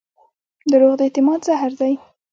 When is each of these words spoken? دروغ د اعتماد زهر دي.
دروغ 0.71 0.93
د 0.99 1.01
اعتماد 1.07 1.39
زهر 1.47 1.71
دي. 1.81 1.93